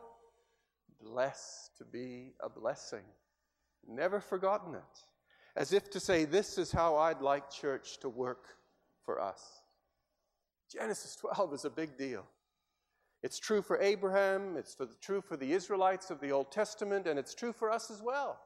Blessed 1.03 1.77
to 1.79 1.85
be 1.85 2.35
a 2.39 2.49
Blessing. 2.49 3.03
Never 3.85 4.21
forgotten 4.21 4.77
it. 4.77 4.99
As 5.57 5.73
if 5.73 5.91
to 5.91 5.99
say, 5.99 6.25
This 6.25 6.59
is 6.59 6.71
how 6.71 6.95
I'd 6.95 7.23
like 7.23 7.51
church 7.51 7.99
to 7.99 8.09
work 8.09 8.47
for 9.05 9.21
us. 9.21 9.43
Genesis 10.73 11.17
12 11.17 11.55
is 11.55 11.65
a 11.65 11.71
big 11.71 11.99
deal. 11.99 12.25
It's 13.25 13.39
true 13.39 13.63
for 13.63 13.81
Abraham, 13.81 14.55
it's 14.59 14.75
for 14.75 14.85
the, 14.85 14.97
true 15.01 15.23
for 15.23 15.39
the 15.39 15.55
Israelites 15.55 16.11
of 16.11 16.21
the 16.21 16.31
Old 16.31 16.53
Testament, 16.53 17.07
and 17.07 17.19
it's 17.19 17.35
true 17.35 17.55
for 17.55 17.71
us 17.71 17.91
as 17.91 18.03
well. 18.03 18.39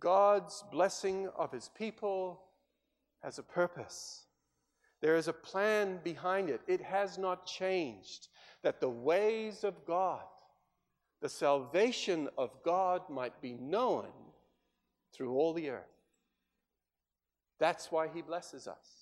God's 0.00 0.64
blessing 0.72 1.28
of 1.36 1.52
his 1.52 1.68
people 1.68 2.40
has 3.22 3.38
a 3.38 3.42
purpose. 3.42 4.24
There 5.02 5.16
is 5.16 5.28
a 5.28 5.34
plan 5.34 6.00
behind 6.02 6.48
it. 6.48 6.62
It 6.66 6.80
has 6.80 7.18
not 7.18 7.44
changed. 7.44 8.28
That 8.62 8.80
the 8.80 8.88
ways 8.88 9.64
of 9.64 9.84
God, 9.84 10.22
the 11.20 11.28
salvation 11.28 12.30
of 12.38 12.62
God 12.64 13.02
might 13.10 13.38
be 13.42 13.52
known 13.52 14.06
through 15.12 15.34
all 15.34 15.52
the 15.52 15.68
earth. 15.68 15.84
That's 17.58 17.92
why 17.92 18.08
he 18.08 18.22
blesses 18.22 18.66
us. 18.66 19.01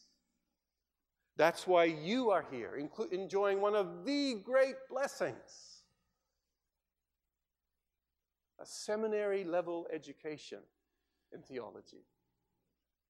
That's 1.40 1.66
why 1.66 1.84
you 1.84 2.28
are 2.28 2.44
here, 2.50 2.78
enjoying 3.10 3.62
one 3.62 3.74
of 3.74 4.04
the 4.04 4.34
great 4.44 4.74
blessings 4.90 5.78
a 8.60 8.66
seminary 8.66 9.42
level 9.44 9.86
education 9.90 10.58
in 11.32 11.40
theology. 11.40 12.04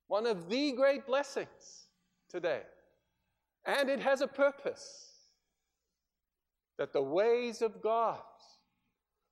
One 0.06 0.26
of 0.26 0.48
the 0.48 0.70
great 0.70 1.08
blessings 1.08 1.88
today. 2.28 2.62
And 3.64 3.90
it 3.90 3.98
has 3.98 4.20
a 4.20 4.28
purpose 4.28 5.10
that 6.78 6.92
the 6.92 7.02
ways 7.02 7.62
of 7.62 7.82
God, 7.82 8.20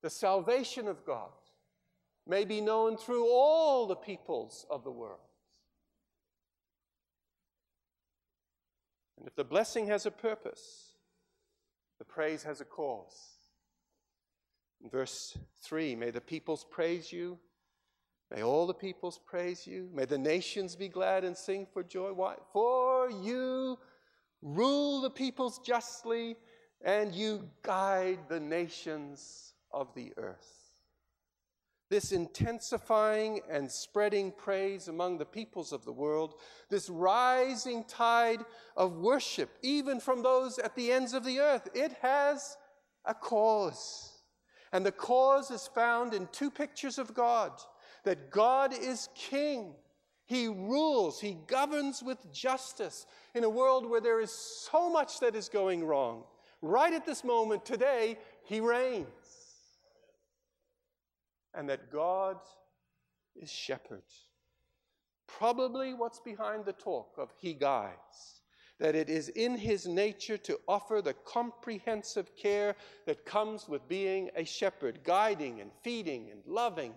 the 0.03 0.11
salvation 0.11 0.89
of 0.89 1.07
God, 1.07 1.31
may 2.27 2.45
be 2.45 2.61
known 2.61 2.97
through 2.97 3.29
all 3.31 3.87
the 3.87 3.95
peoples 3.95 4.67
of 4.69 4.83
the 4.83 4.91
world. 4.91 5.21
And 9.18 9.18
if 9.29 9.37
the 9.37 9.45
blessing 9.45 9.89
has 9.89 10.07
a 10.07 10.11
purpose, 10.11 10.95
the 11.99 12.05
praise 12.07 12.45
has 12.45 12.63
a 12.63 12.65
cause. 12.65 13.37
In 14.83 14.89
verse 14.89 15.37
3 15.65 15.95
May 15.97 16.11
the 16.11 16.23
peoples 16.23 16.65
praise 16.71 17.13
you. 17.13 17.39
May 18.35 18.43
all 18.43 18.67
the 18.67 18.73
peoples 18.73 19.21
praise 19.27 19.67
you. 19.67 19.91
May 19.93 20.07
the 20.07 20.17
nations 20.17 20.77
be 20.77 20.89
glad 20.89 21.25
and 21.25 21.37
sing 21.37 21.67
for 21.71 21.83
joy. 21.83 22.15
Why? 22.15 22.37
For 22.55 23.11
you 23.11 23.79
rule 24.41 25.03
the 25.03 25.11
peoples 25.11 25.59
justly 25.59 26.37
and 26.83 27.15
you 27.15 27.51
guide 27.63 28.21
the 28.31 28.41
nations 28.41 29.53
of 29.71 29.95
the 29.95 30.15
earth. 30.17 30.68
This 31.91 32.13
intensifying 32.13 33.41
and 33.49 33.71
spreading 33.71 34.31
praise 34.33 34.89
among 34.89 35.17
the 35.17 35.25
peoples 35.25 35.73
of 35.73 35.85
the 35.87 35.93
world, 35.93 36.35
this 36.69 36.91
rising 36.91 37.85
tide 37.85 38.45
of 38.77 38.99
worship, 38.99 39.51
even 39.63 39.99
from 39.99 40.23
those 40.23 40.59
at 40.59 40.75
the 40.75 40.93
ends 40.93 41.15
of 41.15 41.25
the 41.25 41.41
earth, 41.41 41.69
it 41.75 41.93
has 42.03 42.59
a 43.07 43.15
cause. 43.15 44.13
And 44.71 44.85
the 44.85 44.93
cause 44.93 45.51
is 45.51 45.67
found 45.67 46.13
in 46.13 46.29
two 46.31 46.51
pictures 46.51 46.99
of 46.99 47.15
God 47.15 47.53
that 48.05 48.31
God 48.31 48.75
is 48.75 49.09
king. 49.15 49.75
He 50.27 50.47
rules, 50.47 51.21
he 51.21 51.39
governs 51.47 52.03
with 52.03 52.31
justice 52.31 53.07
in 53.35 53.45
a 53.45 53.49
world 53.49 53.89
where 53.89 54.03
there 54.03 54.21
is 54.21 54.31
so 54.31 54.91
much 54.91 55.21
that 55.21 55.35
is 55.35 55.49
going 55.49 55.85
wrong. 55.85 56.25
Right 56.61 56.93
at 56.93 57.07
this 57.07 57.25
moment, 57.25 57.65
today, 57.65 58.19
he 58.45 58.61
reigns 58.61 59.07
and 61.55 61.69
that 61.69 61.91
God 61.91 62.37
is 63.37 63.51
shepherd. 63.51 64.03
Probably 65.27 65.95
what's 65.95 66.21
behind 66.21 66.65
the 66.65 66.73
talk 66.73 67.15
of 67.19 67.33
he 67.37 67.55
guides, 67.55 68.43
that 68.81 68.95
it 68.95 69.11
is 69.11 69.29
in 69.31 69.57
his 69.57 69.87
nature 69.87 70.39
to 70.39 70.59
offer 70.67 71.03
the 71.03 71.15
comprehensive 71.15 72.35
care 72.37 72.77
that 73.07 73.27
comes 73.27 73.69
with 73.69 73.87
being 73.89 74.31
a 74.37 74.45
shepherd, 74.45 75.01
guiding 75.05 75.61
and 75.61 75.71
feeding 75.83 76.31
and 76.31 76.41
loving 76.47 76.95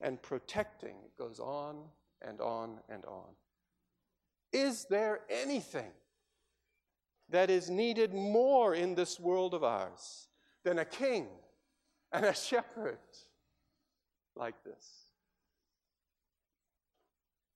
and 0.00 0.20
protecting. 0.22 0.96
It 1.04 1.16
goes 1.18 1.38
on 1.38 1.84
and 2.22 2.40
on 2.40 2.78
and 2.88 3.04
on. 3.04 3.28
Is 4.52 4.86
there 4.86 5.20
anything 5.28 5.92
that 7.28 7.50
is 7.50 7.68
needed 7.68 8.14
more 8.14 8.74
in 8.74 8.94
this 8.94 9.20
world 9.20 9.54
of 9.54 9.62
ours 9.62 10.28
than 10.64 10.78
a 10.78 10.84
king 10.84 11.28
and 12.12 12.24
a 12.24 12.34
shepherd? 12.34 12.98
Like 14.38 14.62
this. 14.64 15.08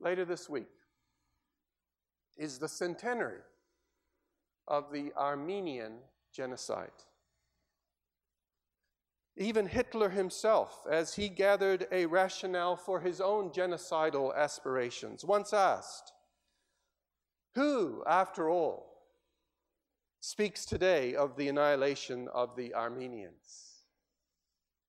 Later 0.00 0.24
this 0.24 0.50
week 0.50 0.68
is 2.36 2.58
the 2.58 2.68
centenary 2.68 3.40
of 4.66 4.92
the 4.92 5.12
Armenian 5.16 5.98
genocide. 6.34 6.90
Even 9.36 9.66
Hitler 9.66 10.10
himself, 10.10 10.84
as 10.90 11.14
he 11.14 11.28
gathered 11.28 11.86
a 11.90 12.06
rationale 12.06 12.76
for 12.76 13.00
his 13.00 13.20
own 13.20 13.50
genocidal 13.50 14.36
aspirations, 14.36 15.24
once 15.24 15.54
asked, 15.54 16.12
Who, 17.54 18.02
after 18.06 18.50
all, 18.50 18.92
speaks 20.20 20.66
today 20.66 21.14
of 21.14 21.36
the 21.36 21.48
annihilation 21.48 22.28
of 22.28 22.56
the 22.56 22.74
Armenians? 22.74 23.71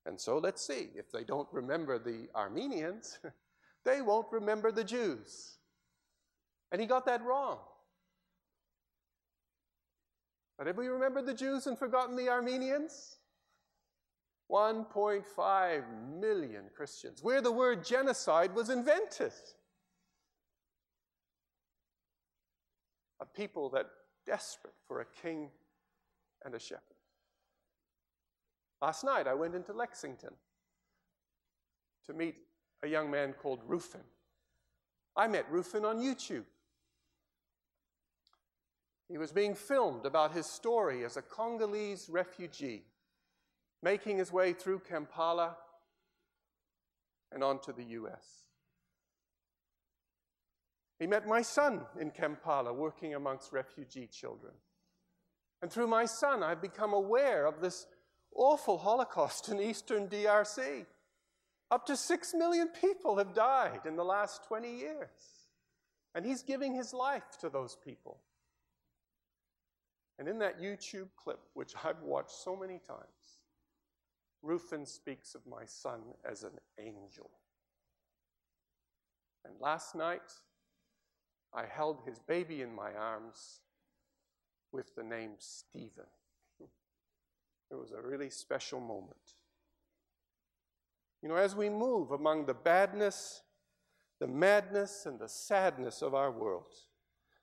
And 0.05 0.19
so 0.19 0.38
let's 0.38 0.65
see. 0.65 0.89
If 0.95 1.12
they 1.12 1.24
don't 1.24 1.48
remember 1.51 1.98
the 1.98 2.27
Armenians, 2.36 3.19
they 3.86 4.01
won't 4.01 4.27
remember 4.31 4.72
the 4.72 4.83
Jews. 4.83 5.57
And 6.72 6.81
he 6.81 6.88
got 6.88 7.05
that 7.05 7.24
wrong. 7.24 7.60
But 10.57 10.67
have 10.67 10.77
we 10.77 10.88
remembered 10.88 11.25
the 11.25 11.33
Jews 11.33 11.67
and 11.67 11.77
forgotten 11.77 12.15
the 12.15 12.29
Armenians? 12.29 13.17
1.5 14.51 15.83
million 16.19 16.65
Christians, 16.75 17.24
where 17.24 17.41
the 17.41 17.51
word 17.51 17.83
genocide 17.83 18.53
was 18.53 18.69
invented. 18.69 19.31
A 23.19 23.25
people 23.25 23.69
that 23.69 23.88
desperate 24.27 24.75
for 24.88 25.01
a 25.01 25.05
king 25.22 25.50
and 26.43 26.53
a 26.53 26.60
shepherd. 26.60 26.92
Last 28.83 29.05
night 29.05 29.27
I 29.27 29.33
went 29.33 29.55
into 29.55 29.71
Lexington 29.71 30.33
to 32.05 32.13
meet 32.13 32.35
a 32.83 32.87
young 32.89 33.09
man 33.09 33.31
called 33.31 33.65
Rufin. 33.65 34.03
I 35.15 35.29
met 35.29 35.49
Rufin 35.49 35.85
on 35.85 36.01
YouTube. 36.01 36.43
He 39.07 39.17
was 39.17 39.31
being 39.31 39.55
filmed 39.55 40.05
about 40.05 40.33
his 40.33 40.47
story 40.47 41.05
as 41.05 41.15
a 41.15 41.21
Congolese 41.21 42.09
refugee 42.09 42.83
making 43.81 44.17
his 44.17 44.33
way 44.33 44.51
through 44.51 44.79
Kampala 44.79 45.55
and 47.31 47.41
on 47.41 47.61
to 47.61 47.71
the 47.71 47.85
US. 47.85 48.43
He 50.99 51.07
met 51.07 51.25
my 51.25 51.41
son 51.41 51.85
in 51.97 52.11
Kampala 52.11 52.73
working 52.73 53.15
amongst 53.15 53.53
refugee 53.53 54.07
children. 54.07 54.55
And 55.61 55.71
through 55.71 55.87
my 55.87 56.03
son, 56.03 56.43
I've 56.43 56.61
become 56.61 56.91
aware 56.91 57.45
of 57.45 57.61
this 57.61 57.85
awful 58.35 58.77
Holocaust 58.77 59.49
in 59.49 59.59
eastern 59.59 60.07
DRC. 60.07 60.85
Up 61.71 61.85
to 61.87 61.97
six 61.97 62.33
million 62.33 62.67
people 62.67 63.17
have 63.17 63.33
died 63.33 63.81
in 63.85 63.95
the 63.95 64.03
last 64.03 64.43
20 64.47 64.71
years. 64.71 65.09
And 66.15 66.25
he's 66.25 66.43
giving 66.43 66.75
his 66.75 66.93
life 66.93 67.37
to 67.41 67.49
those 67.49 67.75
people. 67.83 68.19
And 70.19 70.27
in 70.27 70.37
that 70.39 70.61
YouTube 70.61 71.09
clip, 71.15 71.39
which 71.53 71.73
I've 71.83 72.01
watched 72.03 72.43
so 72.43 72.55
many 72.55 72.79
times, 72.87 73.39
Rufin 74.43 74.85
speaks 74.87 75.33
of 75.35 75.41
my 75.47 75.65
son 75.65 76.01
as 76.29 76.43
an 76.43 76.59
angel. 76.79 77.31
And 79.45 79.55
last 79.59 79.95
night, 79.95 80.21
I 81.53 81.65
held 81.65 82.01
his 82.05 82.19
baby 82.19 82.61
in 82.61 82.73
my 82.73 82.93
arms 82.93 83.61
with 84.71 84.95
the 84.95 85.03
name 85.03 85.33
Stephen. 85.37 86.05
It 87.73 87.79
was 87.79 87.91
a 87.91 88.07
really 88.07 88.29
special 88.29 88.79
moment. 88.79 89.33
You 91.23 91.29
know, 91.29 91.37
as 91.37 91.55
we 91.55 91.69
move 91.69 92.11
among 92.11 92.45
the 92.45 92.53
badness, 92.53 93.41
the 94.19 94.27
madness, 94.27 95.07
and 95.07 95.19
the 95.19 95.27
sadness 95.27 96.03
of 96.03 96.13
our 96.13 96.29
world, 96.29 96.71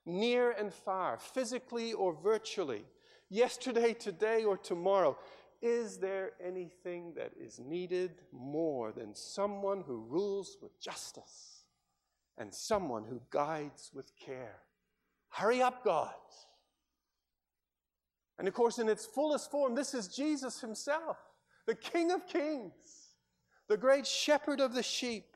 near 0.05 0.51
and 0.51 0.73
far, 0.73 1.17
physically 1.17 1.91
or 1.91 2.13
virtually, 2.13 2.85
yesterday, 3.29 3.91
today, 3.93 4.45
or 4.45 4.55
tomorrow, 4.55 5.17
is 5.61 5.97
there 5.97 6.31
anything 6.41 7.13
that 7.17 7.33
is 7.37 7.59
needed 7.59 8.21
more 8.31 8.93
than 8.93 9.13
someone 9.13 9.83
who 9.85 10.05
rules 10.07 10.57
with 10.61 10.79
justice 10.79 11.65
and 12.37 12.53
someone 12.53 13.03
who 13.03 13.21
guides 13.31 13.91
with 13.93 14.15
care? 14.15 14.59
Hurry 15.27 15.61
up, 15.61 15.83
God. 15.83 16.13
And 18.41 18.47
of 18.47 18.55
course, 18.55 18.79
in 18.79 18.89
its 18.89 19.05
fullest 19.05 19.51
form, 19.51 19.75
this 19.75 19.93
is 19.93 20.07
Jesus 20.07 20.61
himself, 20.61 21.17
the 21.67 21.75
King 21.75 22.09
of 22.09 22.25
Kings, 22.25 23.13
the 23.69 23.77
great 23.77 24.07
shepherd 24.07 24.59
of 24.59 24.73
the 24.73 24.81
sheep. 24.81 25.35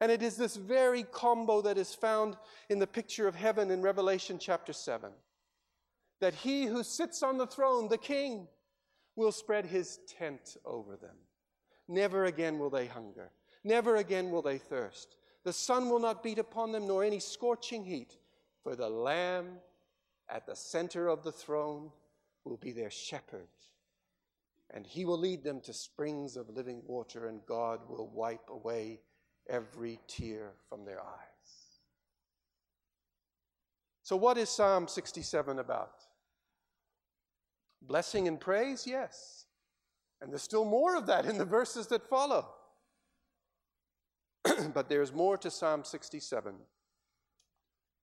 And 0.00 0.12
it 0.12 0.22
is 0.22 0.36
this 0.36 0.54
very 0.54 1.02
combo 1.02 1.60
that 1.62 1.76
is 1.76 1.96
found 1.96 2.36
in 2.68 2.78
the 2.78 2.86
picture 2.86 3.26
of 3.26 3.34
heaven 3.34 3.72
in 3.72 3.82
Revelation 3.82 4.38
chapter 4.38 4.72
7 4.72 5.10
that 6.20 6.34
he 6.34 6.66
who 6.66 6.84
sits 6.84 7.24
on 7.24 7.36
the 7.36 7.48
throne, 7.48 7.88
the 7.88 7.98
King, 7.98 8.46
will 9.16 9.32
spread 9.32 9.66
his 9.66 9.98
tent 10.06 10.56
over 10.64 10.96
them. 10.96 11.16
Never 11.88 12.26
again 12.26 12.60
will 12.60 12.70
they 12.70 12.86
hunger. 12.86 13.32
Never 13.64 13.96
again 13.96 14.30
will 14.30 14.42
they 14.42 14.58
thirst. 14.58 15.16
The 15.42 15.52
sun 15.52 15.90
will 15.90 15.98
not 15.98 16.22
beat 16.22 16.38
upon 16.38 16.70
them, 16.70 16.86
nor 16.86 17.02
any 17.02 17.18
scorching 17.18 17.84
heat, 17.84 18.18
for 18.62 18.76
the 18.76 18.88
Lamb 18.88 19.58
at 20.28 20.46
the 20.46 20.56
center 20.56 21.08
of 21.08 21.22
the 21.22 21.32
throne 21.32 21.90
will 22.44 22.56
be 22.56 22.72
their 22.72 22.90
shepherd. 22.90 23.48
And 24.70 24.86
he 24.86 25.04
will 25.04 25.18
lead 25.18 25.42
them 25.42 25.60
to 25.62 25.72
springs 25.72 26.36
of 26.36 26.50
living 26.50 26.82
water, 26.86 27.26
and 27.26 27.40
God 27.46 27.80
will 27.88 28.08
wipe 28.08 28.50
away 28.50 29.00
every 29.48 29.98
tear 30.06 30.52
from 30.68 30.84
their 30.84 31.00
eyes. 31.00 31.38
So, 34.02 34.16
what 34.16 34.36
is 34.36 34.50
Psalm 34.50 34.88
67 34.88 35.58
about? 35.58 36.02
Blessing 37.80 38.28
and 38.28 38.38
praise, 38.38 38.86
yes. 38.86 39.46
And 40.20 40.30
there's 40.30 40.42
still 40.42 40.64
more 40.64 40.96
of 40.96 41.06
that 41.06 41.24
in 41.24 41.38
the 41.38 41.44
verses 41.44 41.86
that 41.88 42.08
follow. 42.08 42.48
but 44.74 44.88
there's 44.88 45.12
more 45.12 45.38
to 45.38 45.50
Psalm 45.50 45.84
67 45.84 46.54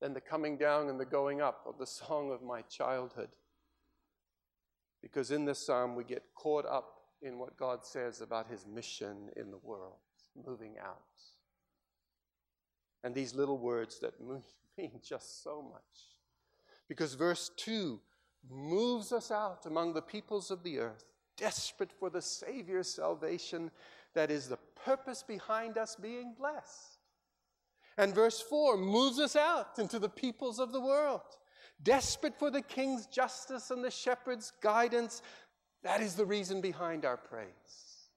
than 0.05 0.13
the 0.13 0.21
coming 0.21 0.55
down 0.55 0.87
and 0.87 0.99
the 0.99 1.05
going 1.05 1.41
up 1.41 1.65
of 1.65 1.79
the 1.79 1.87
song 1.87 2.31
of 2.31 2.43
my 2.43 2.61
childhood. 2.61 3.29
Because 5.01 5.31
in 5.31 5.45
this 5.45 5.65
psalm, 5.65 5.95
we 5.95 6.03
get 6.03 6.21
caught 6.35 6.67
up 6.67 6.99
in 7.23 7.39
what 7.39 7.57
God 7.57 7.83
says 7.83 8.21
about 8.21 8.47
his 8.47 8.67
mission 8.67 9.31
in 9.35 9.49
the 9.49 9.57
world, 9.57 9.95
moving 10.45 10.75
out. 10.79 11.01
And 13.03 13.15
these 13.15 13.33
little 13.33 13.57
words 13.57 13.99
that 14.01 14.13
mean 14.77 14.91
just 15.03 15.43
so 15.43 15.67
much. 15.73 15.81
Because 16.87 17.15
verse 17.15 17.49
2 17.57 17.99
moves 18.47 19.11
us 19.11 19.31
out 19.31 19.65
among 19.65 19.95
the 19.95 20.03
peoples 20.03 20.51
of 20.51 20.61
the 20.61 20.77
earth, 20.77 21.05
desperate 21.35 21.91
for 21.91 22.11
the 22.11 22.21
Savior's 22.21 22.93
salvation 22.93 23.71
that 24.13 24.29
is 24.29 24.49
the 24.49 24.59
purpose 24.85 25.23
behind 25.23 25.79
us 25.79 25.95
being 25.95 26.35
blessed. 26.37 26.94
And 27.97 28.13
verse 28.13 28.41
4 28.41 28.77
moves 28.77 29.19
us 29.19 29.35
out 29.35 29.79
into 29.79 29.99
the 29.99 30.09
peoples 30.09 30.59
of 30.59 30.71
the 30.71 30.81
world, 30.81 31.21
desperate 31.81 32.37
for 32.37 32.51
the 32.51 32.61
king's 32.61 33.07
justice 33.07 33.71
and 33.71 33.83
the 33.83 33.91
shepherd's 33.91 34.51
guidance. 34.61 35.21
That 35.83 36.01
is 36.01 36.15
the 36.15 36.25
reason 36.25 36.61
behind 36.61 37.05
our 37.05 37.17
praise. 37.17 38.09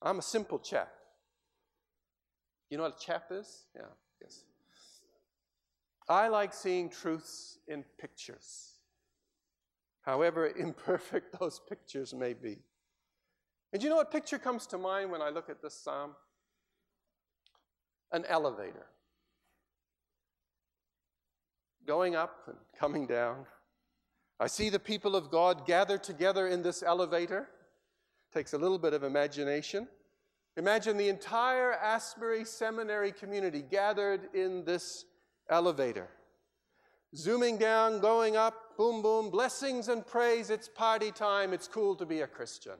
I'm 0.00 0.18
a 0.18 0.22
simple 0.22 0.58
chap. 0.58 0.92
You 2.70 2.76
know 2.76 2.84
what 2.84 2.96
a 3.00 3.04
chap 3.04 3.26
is? 3.30 3.64
Yeah, 3.74 3.82
yes. 4.20 4.44
I 6.08 6.28
like 6.28 6.54
seeing 6.54 6.88
truths 6.88 7.58
in 7.66 7.84
pictures, 7.98 8.74
however 10.02 10.48
imperfect 10.48 11.36
those 11.40 11.60
pictures 11.68 12.14
may 12.14 12.32
be. 12.32 12.58
And 13.72 13.82
you 13.82 13.88
know 13.88 13.96
what 13.96 14.12
picture 14.12 14.38
comes 14.38 14.66
to 14.68 14.78
mind 14.78 15.10
when 15.10 15.20
I 15.20 15.30
look 15.30 15.50
at 15.50 15.60
this 15.60 15.74
psalm? 15.74 16.12
An 18.12 18.24
elevator. 18.26 18.86
Going 21.86 22.14
up 22.14 22.42
and 22.46 22.56
coming 22.78 23.06
down. 23.06 23.46
I 24.38 24.48
see 24.48 24.68
the 24.68 24.78
people 24.78 25.16
of 25.16 25.30
God 25.30 25.66
gathered 25.66 26.02
together 26.02 26.48
in 26.48 26.62
this 26.62 26.82
elevator. 26.82 27.48
Takes 28.34 28.52
a 28.52 28.58
little 28.58 28.78
bit 28.78 28.92
of 28.92 29.02
imagination. 29.02 29.88
Imagine 30.56 30.96
the 30.96 31.08
entire 31.08 31.72
Asbury 31.72 32.44
Seminary 32.44 33.12
community 33.12 33.62
gathered 33.62 34.28
in 34.34 34.64
this 34.64 35.04
elevator. 35.48 36.08
Zooming 37.14 37.56
down, 37.56 38.00
going 38.00 38.36
up, 38.36 38.76
boom, 38.76 39.00
boom, 39.00 39.30
blessings 39.30 39.88
and 39.88 40.06
praise. 40.06 40.50
It's 40.50 40.68
party 40.68 41.12
time. 41.12 41.52
It's 41.52 41.68
cool 41.68 41.94
to 41.96 42.06
be 42.06 42.20
a 42.20 42.26
Christian. 42.26 42.74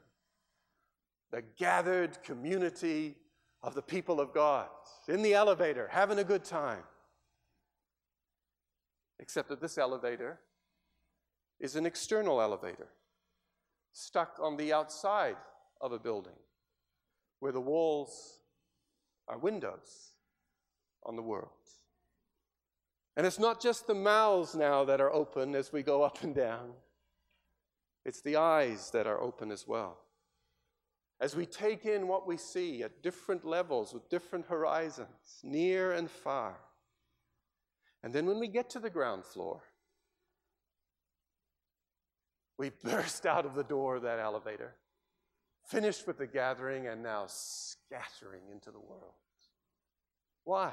The 1.31 1.43
gathered 1.57 2.23
community 2.23 3.17
of 3.67 3.75
the 3.75 3.83
people 3.83 4.21
of 4.21 4.33
God 4.33 4.69
in 5.09 5.23
the 5.23 5.35
elevator, 5.35 5.89
having 5.91 6.21
a 6.21 6.25
good 6.25 6.45
time. 6.45 6.85
Except 9.19 9.49
that 9.49 9.61
this 9.61 9.77
elevator 9.77 10.39
is 11.59 11.75
an 11.75 11.85
external 11.85 12.41
elevator, 12.41 12.87
stuck 13.93 14.39
on 14.41 14.57
the 14.57 14.73
outside 14.73 15.37
of 15.81 15.91
a 15.91 15.99
building, 15.99 16.37
where 17.41 17.51
the 17.51 17.61
walls 17.61 18.39
are 19.27 19.37
windows 19.37 20.13
on 21.05 21.17
the 21.17 21.23
world. 21.23 21.51
And 23.17 23.27
it's 23.27 23.39
not 23.39 23.61
just 23.61 23.89
the 23.89 23.95
mouths 23.95 24.55
now 24.55 24.85
that 24.85 25.01
are 25.01 25.13
open 25.13 25.57
as 25.57 25.73
we 25.73 25.83
go 25.83 26.03
up 26.03 26.23
and 26.23 26.35
down, 26.35 26.71
it's 28.05 28.21
the 28.21 28.37
eyes 28.37 28.91
that 28.93 29.09
are 29.09 29.21
open 29.21 29.51
as 29.51 29.67
well. 29.67 29.99
As 31.21 31.35
we 31.35 31.47
take 31.47 31.87
in 31.87 32.09
what 32.09 32.27
we 32.27 32.37
see 32.37 32.83
at 32.83 33.03
different 33.03 33.45
levels 33.45 33.95
with 33.95 34.09
different 34.11 34.47
horizons, 34.47 35.41
near 35.43 35.93
and 35.93 36.11
far. 36.11 36.57
And 38.03 38.13
then 38.13 38.27
when 38.27 38.39
we 38.39 38.49
get 38.49 38.69
to 38.71 38.79
the 38.79 38.91
ground 38.91 39.25
floor, 39.25 39.63
we 42.59 42.71
burst 42.85 43.27
out 43.27 43.47
of 43.47 43.55
the 43.55 43.65
door 43.65 43.97
of 43.97 44.03
that 44.03 44.19
elevator, 44.19 44.75
finished 45.65 46.07
with 46.07 46.19
the 46.19 46.27
gathering, 46.27 46.87
and 46.87 47.03
now 47.03 47.25
scattering 47.29 48.43
into 48.53 48.71
the 48.71 48.79
world. 48.79 49.15
Why? 50.45 50.73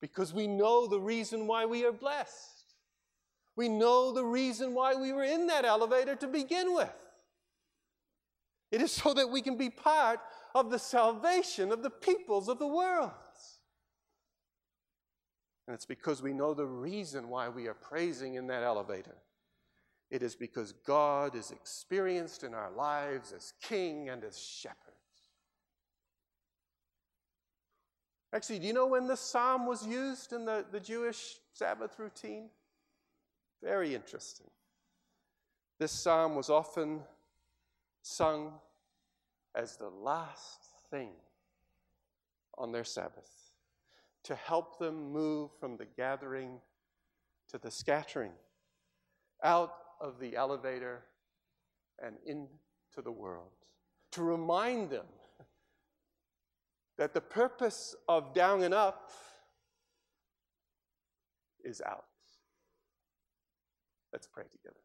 because 0.00 0.32
we 0.32 0.46
know 0.46 0.86
the 0.86 1.00
reason 1.00 1.46
why 1.46 1.66
we 1.66 1.84
are 1.84 1.92
blessed. 1.92 2.74
We 3.56 3.68
know 3.68 4.12
the 4.12 4.24
reason 4.24 4.74
why 4.74 4.94
we 4.94 5.12
were 5.12 5.24
in 5.24 5.46
that 5.46 5.64
elevator 5.64 6.14
to 6.16 6.26
begin 6.26 6.74
with. 6.74 6.92
It 8.70 8.82
is 8.82 8.92
so 8.92 9.14
that 9.14 9.30
we 9.30 9.42
can 9.42 9.56
be 9.56 9.70
part 9.70 10.20
of 10.54 10.70
the 10.70 10.78
salvation 10.78 11.70
of 11.70 11.82
the 11.82 11.90
peoples 11.90 12.48
of 12.48 12.58
the 12.58 12.66
world. 12.66 13.12
And 15.66 15.74
it's 15.74 15.86
because 15.86 16.22
we 16.22 16.32
know 16.32 16.54
the 16.54 16.66
reason 16.66 17.28
why 17.28 17.48
we 17.48 17.66
are 17.66 17.74
praising 17.74 18.34
in 18.34 18.46
that 18.48 18.62
elevator. 18.62 19.16
It 20.10 20.22
is 20.22 20.36
because 20.36 20.72
God 20.72 21.34
is 21.34 21.50
experienced 21.50 22.44
in 22.44 22.54
our 22.54 22.70
lives 22.70 23.32
as 23.32 23.52
King 23.60 24.08
and 24.08 24.22
as 24.22 24.38
Shepherd. 24.38 24.76
Actually, 28.32 28.60
do 28.60 28.66
you 28.66 28.72
know 28.72 28.86
when 28.86 29.08
this 29.08 29.20
psalm 29.20 29.66
was 29.66 29.86
used 29.86 30.32
in 30.32 30.44
the, 30.44 30.64
the 30.70 30.78
Jewish 30.78 31.36
Sabbath 31.52 31.98
routine? 31.98 32.50
Very 33.62 33.94
interesting. 33.94 34.46
This 35.78 35.92
psalm 35.92 36.34
was 36.34 36.50
often 36.50 37.00
sung 38.06 38.52
as 39.56 39.76
the 39.76 39.88
last 39.88 40.60
thing 40.90 41.10
on 42.56 42.70
their 42.70 42.84
Sabbath 42.84 43.28
to 44.22 44.34
help 44.36 44.78
them 44.78 45.12
move 45.12 45.50
from 45.58 45.76
the 45.76 45.86
gathering 45.96 46.60
to 47.48 47.58
the 47.58 47.70
scattering, 47.70 48.32
out 49.42 49.72
of 50.00 50.20
the 50.20 50.36
elevator 50.36 51.02
and 52.02 52.16
into 52.24 53.02
the 53.02 53.12
world, 53.12 53.52
to 54.12 54.22
remind 54.22 54.90
them 54.90 55.06
that 56.98 57.12
the 57.12 57.20
purpose 57.20 57.94
of 58.08 58.34
down 58.34 58.62
and 58.62 58.74
up 58.74 59.10
is 61.64 61.80
out. 61.84 62.04
Let's 64.12 64.26
pray 64.26 64.44
together. 64.44 64.80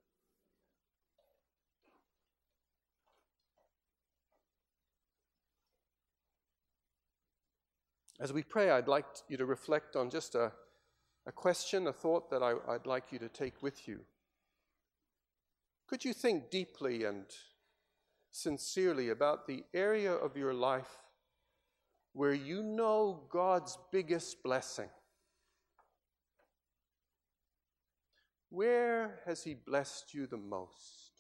As 8.22 8.32
we 8.32 8.44
pray, 8.44 8.70
I'd 8.70 8.88
like 8.88 9.08
you 9.30 9.38
to 9.38 9.48
reflect 9.48 9.96
on 9.96 10.12
just 10.12 10.36
a, 10.36 10.52
a 11.26 11.32
question, 11.32 11.88
a 11.88 11.92
thought 11.92 12.30
that 12.30 12.44
I, 12.44 12.54
I'd 12.70 12.86
like 12.86 13.12
you 13.12 13.18
to 13.18 13.28
take 13.28 13.64
with 13.64 13.88
you. 13.88 14.02
Could 15.88 16.06
you 16.06 16.14
think 16.14 16.52
deeply 16.52 17.06
and 17.06 17.26
sincerely 18.30 19.10
about 19.10 19.48
the 19.48 19.64
area 19.74 20.14
of 20.14 20.38
your 20.38 20.54
life 20.54 21.00
where 22.14 22.34
you 22.34 22.62
know 22.62 23.24
God's 23.32 23.76
biggest 23.92 24.44
blessing? 24.44 24.90
Where 28.52 29.20
has 29.26 29.44
He 29.44 29.56
blessed 29.56 30.14
you 30.14 30.28
the 30.28 30.38
most? 30.38 31.11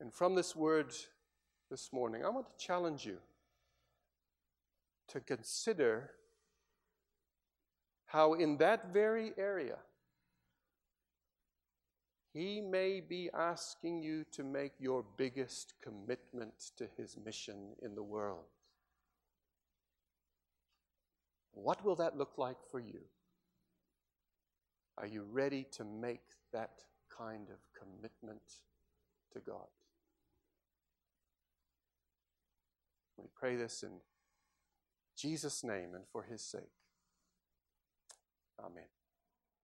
And 0.00 0.12
from 0.12 0.34
this 0.34 0.56
word 0.56 0.94
this 1.70 1.92
morning, 1.92 2.24
I 2.24 2.30
want 2.30 2.46
to 2.46 2.64
challenge 2.64 3.04
you 3.04 3.18
to 5.08 5.20
consider 5.20 6.10
how, 8.06 8.32
in 8.32 8.56
that 8.56 8.92
very 8.92 9.32
area, 9.36 9.76
he 12.32 12.60
may 12.60 13.00
be 13.00 13.28
asking 13.34 14.02
you 14.02 14.24
to 14.32 14.44
make 14.44 14.72
your 14.78 15.04
biggest 15.16 15.74
commitment 15.82 16.54
to 16.76 16.86
His 16.96 17.16
mission 17.24 17.74
in 17.82 17.94
the 17.94 18.02
world. 18.02 18.44
What 21.52 21.84
will 21.84 21.96
that 21.96 22.16
look 22.16 22.38
like 22.38 22.58
for 22.70 22.78
you? 22.78 23.00
Are 24.96 25.06
you 25.06 25.24
ready 25.30 25.66
to 25.72 25.84
make 25.84 26.22
that 26.52 26.84
kind 27.16 27.48
of 27.50 27.58
commitment 27.78 28.42
to 29.32 29.40
God? 29.40 29.66
We 33.20 33.28
pray 33.34 33.56
this 33.56 33.82
in 33.82 34.00
Jesus' 35.16 35.62
name 35.64 35.94
and 35.94 36.04
for 36.12 36.24
His 36.24 36.42
sake. 36.42 36.72
Amen. 38.58 38.99